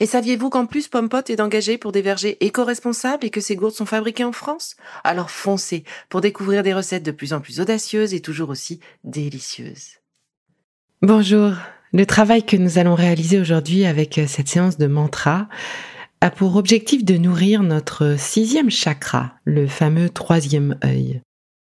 Et 0.00 0.06
saviez-vous 0.06 0.50
qu'en 0.50 0.66
plus 0.66 0.88
Pompot 0.88 1.22
est 1.28 1.40
engagé 1.40 1.78
pour 1.78 1.92
des 1.92 2.02
vergers 2.02 2.36
éco-responsables 2.44 3.24
et 3.24 3.30
que 3.30 3.40
ces 3.40 3.56
gourdes 3.56 3.74
sont 3.74 3.86
fabriquées 3.86 4.24
en 4.24 4.32
France? 4.32 4.76
Alors 5.04 5.30
foncez 5.30 5.84
pour 6.08 6.20
découvrir 6.20 6.62
des 6.62 6.74
recettes 6.74 7.02
de 7.02 7.10
plus 7.10 7.32
en 7.32 7.40
plus 7.40 7.60
audacieuses 7.60 8.14
et 8.14 8.20
toujours 8.20 8.50
aussi 8.50 8.80
délicieuses. 9.04 9.98
Bonjour, 11.02 11.52
le 11.92 12.06
travail 12.06 12.44
que 12.44 12.56
nous 12.56 12.78
allons 12.78 12.94
réaliser 12.94 13.40
aujourd'hui 13.40 13.84
avec 13.84 14.18
euh, 14.18 14.26
cette 14.26 14.48
séance 14.48 14.76
de 14.76 14.86
mantra 14.86 15.48
a 16.20 16.30
pour 16.30 16.56
objectif 16.56 17.04
de 17.04 17.16
nourrir 17.16 17.62
notre 17.62 18.16
sixième 18.18 18.70
chakra, 18.70 19.34
le 19.44 19.66
fameux 19.66 20.08
troisième 20.08 20.78
œil. 20.84 21.20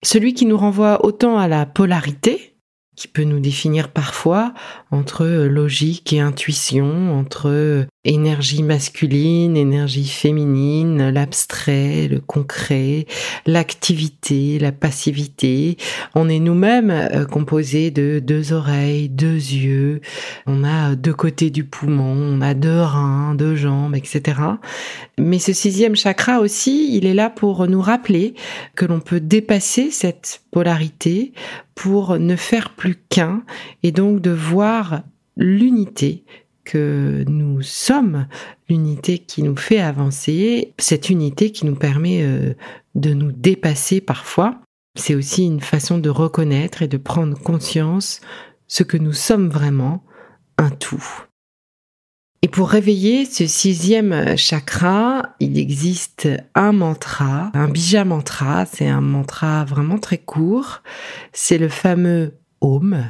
Celui 0.03 0.33
qui 0.33 0.45
nous 0.45 0.57
renvoie 0.57 1.05
autant 1.05 1.38
à 1.38 1.47
la 1.47 1.66
polarité, 1.66 2.55
qui 2.95 3.07
peut 3.07 3.23
nous 3.23 3.39
définir 3.39 3.91
parfois 3.91 4.53
entre 4.91 5.25
logique 5.25 6.11
et 6.13 6.19
intuition, 6.19 7.17
entre 7.17 7.85
énergie 8.05 8.64
masculine, 8.64 9.58
énergie 9.58 10.08
féminine, 10.08 11.09
l'abstrait, 11.09 12.08
le 12.08 12.22
concret, 12.22 13.08
l'activité, 13.45 14.58
la 14.58 14.72
passivité. 14.72 15.75
On 16.16 16.30
est 16.30 16.39
nous-mêmes 16.39 16.91
euh, 16.91 17.25
composés 17.25 17.91
de 17.91 18.19
deux 18.19 18.53
oreilles, 18.53 19.09
deux 19.09 19.36
yeux, 19.36 20.00
on 20.47 20.64
a 20.64 20.95
deux 20.95 21.14
côtés 21.14 21.50
du 21.50 21.66
poumon, 21.66 22.38
on 22.38 22.41
a 22.41 22.53
deux 22.53 22.80
reins, 22.80 23.36
deux 23.36 23.56
jambes, 23.56 23.95
etc. 23.95 24.39
Mais 25.17 25.39
ce 25.39 25.52
sixième 25.52 25.97
chakra 25.97 26.39
aussi, 26.39 26.95
il 26.95 27.06
est 27.06 27.13
là 27.13 27.30
pour 27.30 27.67
nous 27.67 27.81
rappeler 27.81 28.34
que 28.75 28.86
l'on 28.86 29.02
peut 29.02 29.19
dépasser 29.19 29.91
cette 29.91 30.41
polarité 30.52 31.34
pour 31.75 32.17
ne 32.17 32.38
faire 32.38 32.69
plus 32.69 32.95
qu'un 33.09 33.44
et 33.84 33.91
donc 33.91 34.22
de 34.22 34.31
voir 34.31 35.02
l'unité 35.36 36.23
nous 36.78 37.62
sommes, 37.62 38.28
l'unité 38.70 39.20
qui 39.20 39.44
nous 39.44 39.56
fait 39.56 39.80
avancer, 39.80 40.73
cette 40.78 41.09
unité 41.09 41.52
qui 41.52 41.66
nous 41.66 41.75
permet 41.75 42.22
euh, 42.23 42.53
de 42.95 43.14
nous 43.14 43.31
dépasser 43.31 44.02
parfois. 44.02 44.62
C'est 44.96 45.16
aussi 45.16 45.46
une 45.46 45.62
façon 45.62 45.97
de 45.97 46.09
reconnaître 46.09 46.81
et 46.81 46.88
de 46.88 46.97
prendre 46.97 47.38
conscience 47.38 48.22
ce 48.68 48.84
que 48.84 48.97
nous 48.97 49.13
sommes 49.13 49.50
vraiment, 49.50 50.03
un 50.58 50.69
tout. 50.69 51.03
Et 52.41 52.47
pour 52.47 52.69
réveiller 52.69 53.25
ce 53.25 53.47
sixième 53.47 54.38
chakra, 54.38 55.35
il 55.41 55.59
existe 55.59 56.29
un 56.56 56.72
mantra, 56.72 57.52
un 57.53 57.68
bija 57.68 58.06
mantra, 58.06 58.66
c'est 58.66 58.88
un 58.88 59.02
mantra 59.02 59.66
vraiment 59.66 59.97
très 59.97 60.19
court, 60.19 60.81
c'est 61.34 61.58
le 61.58 61.68
fameux 61.68 62.40
Om, 62.62 63.06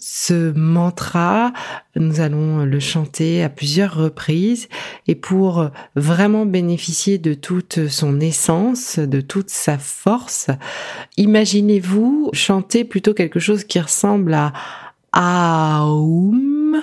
ce 0.00 0.52
mantra, 0.52 1.52
nous 1.94 2.20
allons 2.20 2.64
le 2.64 2.80
chanter 2.80 3.44
à 3.44 3.50
plusieurs 3.50 3.94
reprises. 3.94 4.68
Et 5.06 5.14
pour 5.14 5.70
vraiment 5.94 6.46
bénéficier 6.46 7.18
de 7.18 7.34
toute 7.34 7.88
son 7.88 8.18
essence, 8.18 8.98
de 8.98 9.20
toute 9.20 9.50
sa 9.50 9.76
force, 9.78 10.48
imaginez-vous 11.18 12.30
chanter 12.32 12.84
plutôt 12.84 13.12
quelque 13.12 13.40
chose 13.40 13.64
qui 13.64 13.78
ressemble 13.78 14.36
à 15.12 15.84
Aum, 15.84 16.80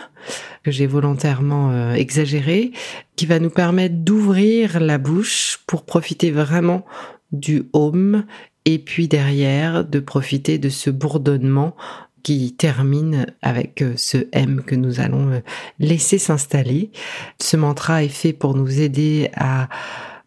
que 0.64 0.72
j'ai 0.72 0.86
volontairement 0.86 1.72
euh, 1.72 1.94
exagéré, 1.94 2.72
qui 3.16 3.26
va 3.26 3.40
nous 3.40 3.50
permettre 3.50 3.96
d'ouvrir 3.96 4.80
la 4.80 4.98
bouche 4.98 5.60
pour 5.66 5.86
profiter 5.86 6.30
vraiment 6.30 6.86
du 7.32 7.64
Om 7.74 8.26
et 8.66 8.80
puis 8.80 9.08
derrière 9.08 9.86
de 9.86 10.00
profiter 10.00 10.58
de 10.58 10.70
ce 10.70 10.90
bourdonnement 10.90 11.76
qui 12.24 12.56
termine 12.56 13.28
avec 13.42 13.82
euh, 13.82 13.94
ce 13.96 14.28
M 14.32 14.62
que 14.66 14.76
nous 14.76 15.00
allons 15.00 15.32
euh, 15.32 15.40
laisser 15.80 16.18
s'installer. 16.18 16.92
Ce 17.40 17.58
mantra 17.58 18.04
est 18.04 18.10
fait 18.10 18.34
pour 18.34 18.56
nous 18.56 18.82
aider 18.82 19.30
à 19.36 19.70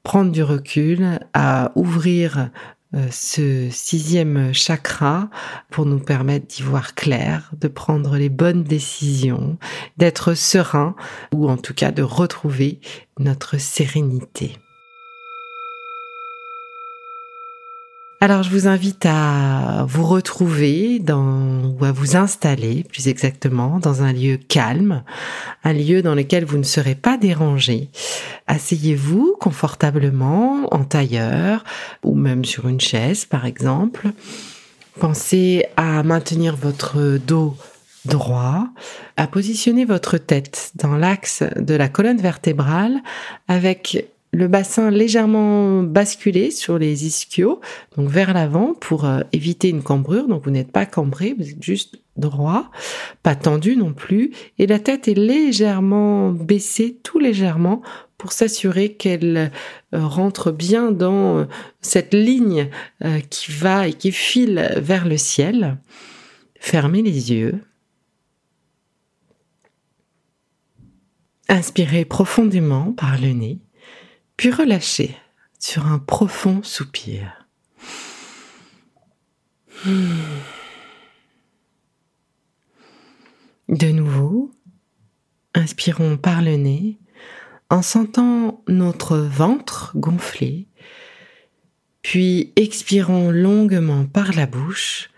prendre 0.03 0.33
du 0.33 0.43
recul, 0.43 1.21
à 1.35 1.73
ouvrir 1.75 2.51
euh, 2.95 3.07
ce 3.11 3.69
sixième 3.71 4.53
chakra 4.53 5.31
pour 5.71 5.87
nous 5.87 6.01
permettre 6.01 6.47
d'y 6.47 6.63
voir 6.63 6.95
clair, 6.95 7.53
de 7.61 7.69
prendre 7.69 8.17
les 8.17 8.29
bonnes 8.29 8.65
décisions, 8.65 9.59
d'être 9.97 10.35
serein 10.35 10.97
ou 11.33 11.49
en 11.49 11.57
tout 11.57 11.75
cas 11.75 11.93
de 11.93 12.03
retrouver 12.03 12.81
notre 13.19 13.59
sérénité. 13.59 14.57
Alors 18.23 18.43
je 18.43 18.51
vous 18.51 18.69
invite 18.69 19.07
à 19.07 19.87
vous 19.89 20.05
retrouver 20.05 20.99
dans, 20.99 21.75
ou 21.81 21.85
à 21.87 21.91
vous 21.91 22.17
installer 22.17 22.85
plus 22.85 23.09
exactement 23.09 23.79
dans 23.79 24.03
un 24.03 24.13
lieu 24.13 24.37
calme, 24.37 25.03
un 25.65 25.73
lieu 25.73 26.03
dans 26.03 26.15
lequel 26.15 26.45
vous 26.45 26.59
ne 26.59 26.63
serez 26.63 26.95
pas 26.95 27.17
dérangé. 27.17 27.89
Asseyez-vous 28.47 29.37
confortablement 29.41 30.69
en 30.71 30.85
tailleur 30.85 31.65
ou 32.05 32.15
même 32.15 32.45
sur 32.45 32.69
une 32.69 32.81
chaise 32.81 33.25
par 33.25 33.47
exemple. 33.47 34.09
Pensez 34.99 35.65
à 35.79 36.03
maintenir 36.03 36.57
votre 36.57 37.17
dos 37.27 37.57
droit, 38.05 38.69
à 39.17 39.27
positionner 39.29 39.87
votre 39.87 40.19
tête 40.19 40.73
dans 40.75 40.95
l'axe 40.95 41.43
de 41.57 41.75
la 41.75 41.89
colonne 41.89 42.21
vertébrale 42.21 42.99
avec 43.49 44.11
le 44.33 44.47
bassin 44.47 44.91
légèrement 44.91 45.83
basculé 45.83 46.51
sur 46.51 46.79
les 46.79 47.07
ischios, 47.07 47.61
donc 47.97 48.09
vers 48.09 48.33
l'avant 48.33 48.75
pour 48.75 49.05
euh, 49.05 49.21
éviter 49.33 49.69
une 49.69 49.83
cambrure. 49.83 50.29
Donc 50.29 50.45
vous 50.45 50.51
n'êtes 50.51 50.71
pas 50.71 50.87
cambré, 50.87 51.35
vous 51.37 51.49
êtes 51.49 51.63
juste 51.63 52.01
droit, 52.17 52.71
pas 53.23 53.35
tendu 53.35 53.77
non 53.77 53.93
plus, 53.93 54.33
et 54.59 54.67
la 54.67 54.79
tête 54.79 55.09
est 55.09 55.15
légèrement 55.15 56.31
baissée, 56.31 56.99
tout 57.03 57.19
légèrement, 57.19 57.83
pour 58.19 58.33
s'assurer 58.33 58.93
qu'elle 58.93 59.51
euh, 59.95 60.07
rentre 60.07 60.53
bien 60.53 60.93
dans 60.93 61.39
euh, 61.39 61.45
cette 61.81 62.15
ligne 62.15 62.69
qui 63.31 63.51
va 63.51 63.89
et 63.89 63.95
qui 63.95 64.13
file 64.13 64.75
vers 64.77 65.09
le 65.09 65.17
ciel. 65.17 65.79
Fermez 66.61 67.03
les 67.03 67.33
yeux. 67.33 67.59
Inspirez 71.49 72.05
profondément 72.05 72.93
par 72.93 73.19
le 73.19 73.33
nez 73.33 73.59
puis 74.41 74.51
relâchez 74.51 75.15
sur 75.59 75.85
un 75.85 75.99
profond 75.99 76.63
soupir. 76.63 77.47
De 83.69 83.91
nouveau, 83.91 84.51
inspirons 85.53 86.17
par 86.17 86.41
le 86.41 86.57
nez 86.57 86.99
en 87.69 87.83
sentant 87.83 88.65
notre 88.67 89.19
ventre 89.19 89.93
gonfler, 89.95 90.69
puis 92.01 92.55
expirons 92.57 93.31
longuement 93.31 94.07
par 94.07 94.33
la 94.33 94.47
bouche 94.47 95.11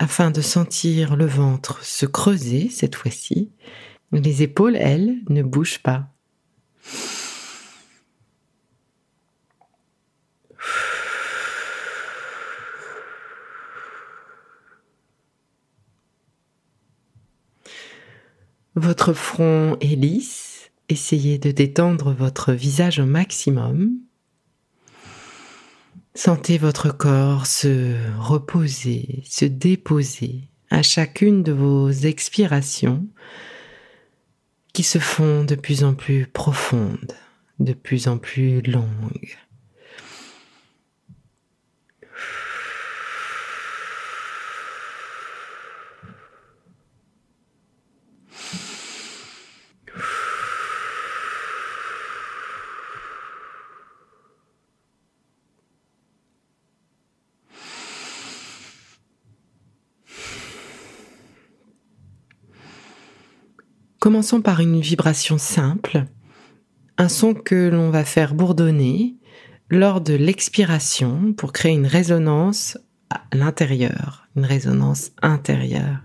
afin 0.00 0.32
de 0.32 0.40
sentir 0.40 1.14
le 1.14 1.26
ventre 1.26 1.84
se 1.84 2.06
creuser 2.06 2.70
cette 2.70 2.96
fois-ci. 2.96 3.52
Les 4.10 4.42
épaules, 4.42 4.74
elles, 4.74 5.18
ne 5.28 5.44
bougent 5.44 5.78
pas. 5.78 6.08
Votre 18.76 19.12
front 19.12 19.76
est 19.80 19.94
lisse. 19.94 20.72
Essayez 20.88 21.38
de 21.38 21.52
détendre 21.52 22.12
votre 22.12 22.52
visage 22.52 22.98
au 22.98 23.06
maximum. 23.06 23.92
Sentez 26.14 26.58
votre 26.58 26.90
corps 26.90 27.46
se 27.46 27.94
reposer, 28.18 29.22
se 29.24 29.44
déposer 29.44 30.48
à 30.70 30.82
chacune 30.82 31.42
de 31.42 31.52
vos 31.52 31.90
expirations 31.90 33.06
qui 34.72 34.82
se 34.82 34.98
font 34.98 35.44
de 35.44 35.54
plus 35.54 35.84
en 35.84 35.94
plus 35.94 36.26
profondes, 36.26 37.14
de 37.60 37.72
plus 37.74 38.08
en 38.08 38.18
plus 38.18 38.60
longues. 38.62 39.36
Commençons 64.04 64.42
par 64.42 64.60
une 64.60 64.82
vibration 64.82 65.38
simple, 65.38 66.04
un 66.98 67.08
son 67.08 67.32
que 67.32 67.70
l'on 67.70 67.88
va 67.88 68.04
faire 68.04 68.34
bourdonner 68.34 69.16
lors 69.70 70.02
de 70.02 70.12
l'expiration 70.12 71.32
pour 71.32 71.54
créer 71.54 71.72
une 71.72 71.86
résonance 71.86 72.76
à 73.08 73.22
l'intérieur, 73.32 74.28
une 74.36 74.44
résonance 74.44 75.12
intérieure. 75.22 76.00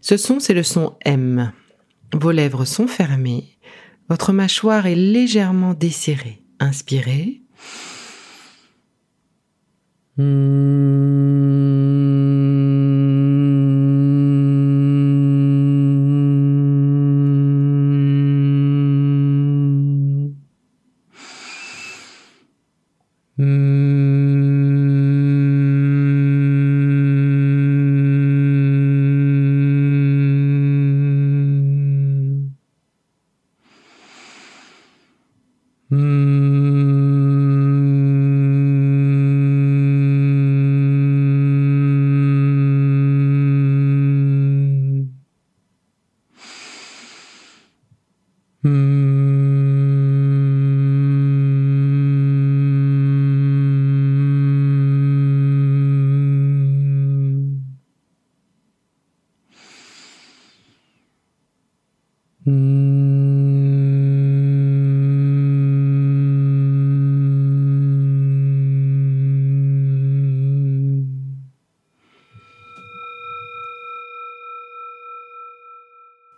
Ce 0.00 0.16
son, 0.16 0.40
c'est 0.40 0.52
le 0.52 0.64
son 0.64 0.96
M. 1.04 1.52
Vos 2.12 2.32
lèvres 2.32 2.64
sont 2.64 2.88
fermées, 2.88 3.56
votre 4.08 4.32
mâchoire 4.32 4.86
est 4.86 4.96
légèrement 4.96 5.74
desserrée. 5.74 6.42
Inspirez. 6.58 7.40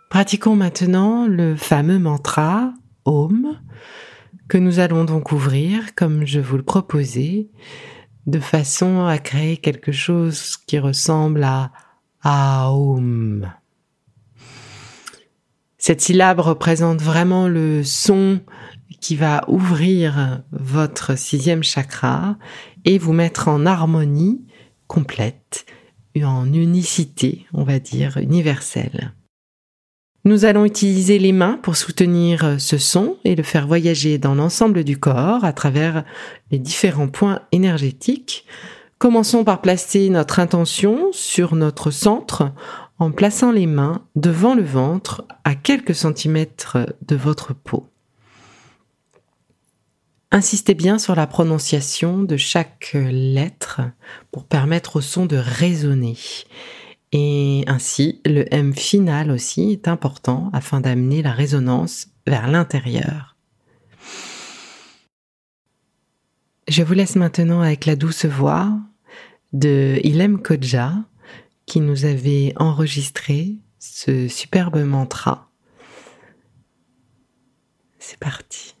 Pratiquons 0.09 0.55
maintenant 0.55 1.27
le 1.27 1.55
fameux 1.55 1.99
mantra 1.99 2.73
Om 3.05 3.59
que 4.47 4.57
nous 4.57 4.79
allons 4.79 5.05
donc 5.05 5.31
ouvrir 5.31 5.93
comme 5.93 6.25
je 6.25 6.39
vous 6.39 6.57
le 6.57 6.63
proposais 6.63 7.49
de 8.25 8.39
façon 8.39 9.05
à 9.05 9.19
créer 9.19 9.57
quelque 9.57 9.91
chose 9.91 10.57
qui 10.57 10.79
ressemble 10.79 11.47
à 12.23 12.71
Aum. 12.71 13.51
Cette 15.89 16.01
syllabe 16.01 16.39
représente 16.39 17.01
vraiment 17.01 17.47
le 17.47 17.83
son 17.83 18.41
qui 19.01 19.15
va 19.15 19.43
ouvrir 19.47 20.43
votre 20.51 21.17
sixième 21.17 21.63
chakra 21.63 22.37
et 22.85 22.99
vous 22.99 23.11
mettre 23.11 23.47
en 23.47 23.65
harmonie 23.65 24.45
complète, 24.85 25.65
en 26.23 26.53
unicité, 26.53 27.47
on 27.55 27.63
va 27.63 27.79
dire, 27.79 28.17
universelle. 28.17 29.15
Nous 30.25 30.45
allons 30.45 30.63
utiliser 30.63 31.17
les 31.17 31.31
mains 31.31 31.59
pour 31.63 31.75
soutenir 31.75 32.57
ce 32.59 32.77
son 32.77 33.17
et 33.23 33.33
le 33.33 33.41
faire 33.41 33.65
voyager 33.65 34.19
dans 34.19 34.35
l'ensemble 34.35 34.83
du 34.83 34.99
corps 34.99 35.43
à 35.43 35.53
travers 35.53 36.03
les 36.51 36.59
différents 36.59 37.07
points 37.07 37.41
énergétiques. 37.51 38.45
Commençons 38.99 39.43
par 39.43 39.59
placer 39.59 40.11
notre 40.11 40.37
intention 40.39 41.07
sur 41.13 41.55
notre 41.55 41.89
centre 41.89 42.51
en 42.99 43.11
plaçant 43.11 43.51
les 43.51 43.65
mains 43.65 44.05
devant 44.15 44.53
le 44.53 44.63
ventre 44.63 45.25
à 45.43 45.55
quelques 45.55 45.95
centimètres 45.95 46.77
de 47.07 47.15
votre 47.15 47.53
peau. 47.53 47.87
Insistez 50.31 50.75
bien 50.75 50.99
sur 50.99 51.15
la 51.15 51.25
prononciation 51.25 52.21
de 52.21 52.37
chaque 52.37 52.91
lettre 52.93 53.81
pour 54.31 54.45
permettre 54.45 54.97
au 54.97 55.01
son 55.01 55.25
de 55.25 55.37
résonner 55.37 56.17
et 57.11 57.63
ainsi, 57.67 58.21
le 58.25 58.45
M 58.53 58.73
final 58.73 59.31
aussi 59.31 59.71
est 59.71 59.87
important 59.87 60.49
afin 60.53 60.79
d'amener 60.79 61.23
la 61.23 61.31
résonance 61.31 62.07
vers 62.27 62.47
l'intérieur. 62.47 63.35
Je 66.67 66.83
vous 66.83 66.93
laisse 66.93 67.15
maintenant 67.15 67.61
avec 67.61 67.87
la 67.87 67.95
douce 67.95 68.25
voix 68.25 68.77
de 69.53 69.99
Ilem 70.03 70.39
Kodja 70.39 70.93
qui 71.69 71.81
nous 71.81 72.03
avait 72.03 72.51
enregistré 72.55 73.59
ce 73.77 74.27
superbe 74.27 74.79
mantra. 74.83 75.51
C'est 77.99 78.17
parti. 78.17 78.75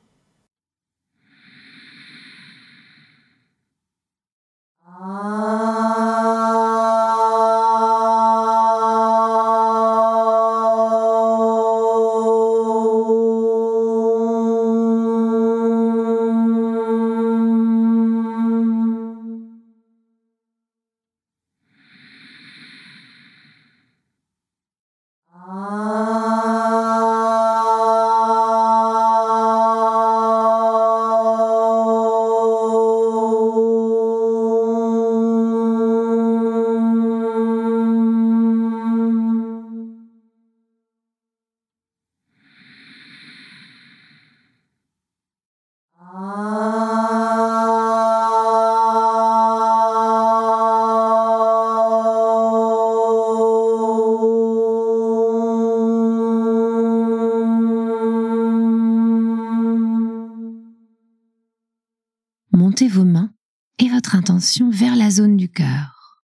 montez 62.51 62.87
vos 62.87 63.05
mains 63.05 63.33
et 63.77 63.89
votre 63.89 64.15
intention 64.15 64.69
vers 64.69 64.95
la 64.95 65.09
zone 65.09 65.37
du 65.37 65.49
cœur. 65.49 66.23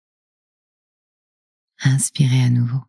Inspirez 1.84 2.44
à 2.44 2.50
nouveau. 2.50 2.80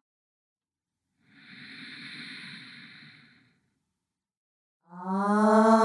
Ah. 4.89 5.82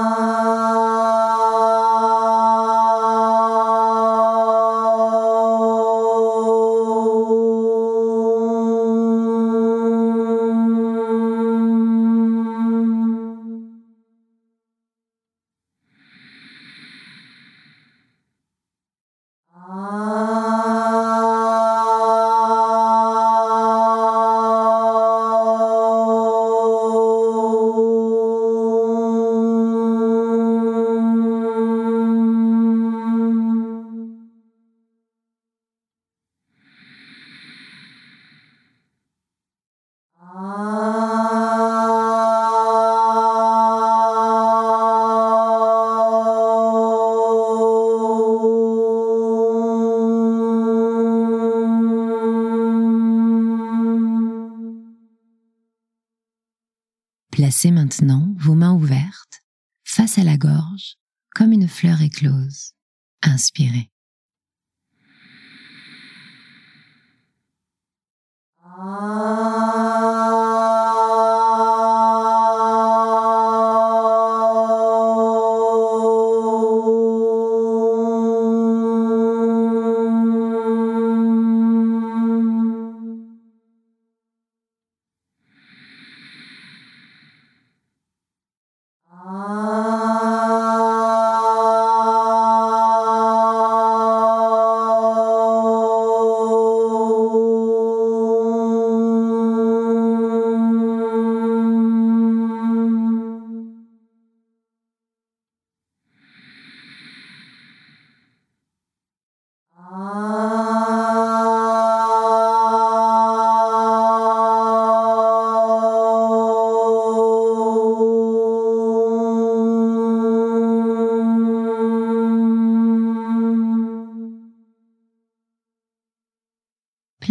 Placez 57.59 57.71
maintenant 57.71 58.33
vos 58.37 58.55
mains 58.55 58.71
ouvertes 58.71 59.43
face 59.83 60.17
à 60.17 60.23
la 60.23 60.37
gorge 60.37 60.95
comme 61.35 61.51
une 61.51 61.67
fleur 61.67 62.01
éclose. 62.01 62.71
Inspirez. 63.21 63.91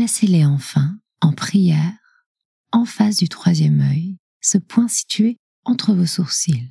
Placez-les 0.08 0.46
enfin 0.46 0.96
en 1.20 1.32
prière 1.32 1.92
en 2.72 2.86
face 2.86 3.18
du 3.18 3.28
troisième 3.28 3.82
œil, 3.82 4.16
ce 4.40 4.56
point 4.56 4.88
situé 4.88 5.36
entre 5.66 5.92
vos 5.92 6.06
sourcils. 6.06 6.70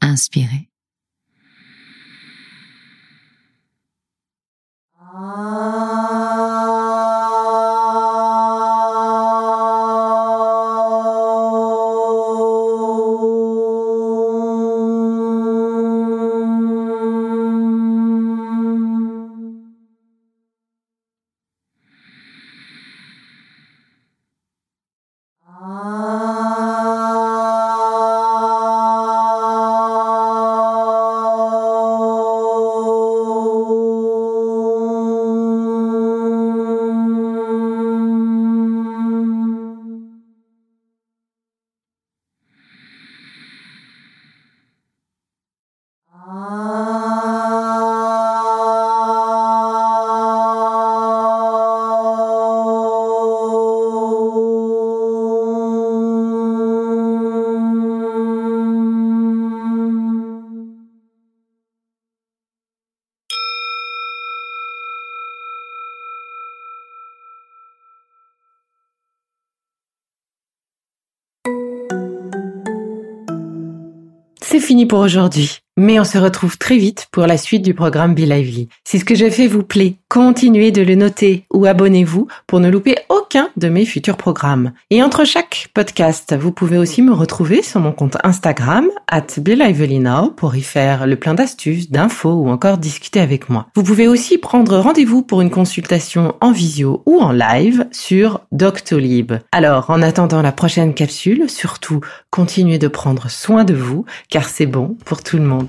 Inspirez. 0.00 0.68
C'est 74.50 74.58
fini 74.58 74.84
pour 74.84 74.98
aujourd'hui. 74.98 75.58
Mais 75.76 76.00
on 76.00 76.04
se 76.04 76.18
retrouve 76.18 76.58
très 76.58 76.76
vite 76.76 77.06
pour 77.12 77.24
la 77.28 77.38
suite 77.38 77.62
du 77.62 77.72
programme 77.72 78.16
Be 78.16 78.26
Lively. 78.26 78.68
Si 78.84 78.98
ce 78.98 79.04
que 79.04 79.14
j'ai 79.14 79.30
fait 79.30 79.46
vous 79.46 79.62
plaît, 79.62 79.94
continuez 80.10 80.72
de 80.72 80.82
le 80.82 80.96
noter 80.96 81.44
ou 81.54 81.66
abonnez-vous 81.66 82.26
pour 82.48 82.58
ne 82.58 82.68
louper 82.68 82.96
aucun 83.08 83.48
de 83.56 83.68
mes 83.68 83.84
futurs 83.84 84.16
programmes. 84.16 84.72
Et 84.90 85.04
entre 85.04 85.24
chaque 85.24 85.68
podcast, 85.72 86.36
vous 86.36 86.50
pouvez 86.50 86.78
aussi 86.78 87.00
me 87.00 87.12
retrouver 87.12 87.62
sur 87.62 87.78
mon 87.78 87.92
compte 87.92 88.16
Instagram, 88.24 88.88
at 89.06 89.22
pour 90.36 90.56
y 90.56 90.62
faire 90.62 91.06
le 91.06 91.14
plein 91.14 91.34
d'astuces, 91.34 91.92
d'infos 91.92 92.32
ou 92.32 92.48
encore 92.48 92.78
discuter 92.78 93.20
avec 93.20 93.48
moi. 93.48 93.68
Vous 93.76 93.84
pouvez 93.84 94.08
aussi 94.08 94.36
prendre 94.36 94.78
rendez-vous 94.78 95.22
pour 95.22 95.42
une 95.42 95.50
consultation 95.50 96.34
en 96.40 96.50
visio 96.50 97.04
ou 97.06 97.20
en 97.20 97.30
live 97.30 97.86
sur 97.92 98.40
Doctolib. 98.50 99.34
Alors, 99.52 99.90
en 99.90 100.02
attendant 100.02 100.42
la 100.42 100.50
prochaine 100.50 100.92
capsule, 100.92 101.48
surtout, 101.48 102.00
continuez 102.30 102.78
de 102.78 102.88
prendre 102.88 103.30
soin 103.30 103.62
de 103.62 103.74
vous, 103.74 104.04
car 104.28 104.48
c'est 104.48 104.66
bon 104.66 104.96
pour 105.04 105.22
tout 105.22 105.36
le 105.36 105.44
monde. 105.44 105.68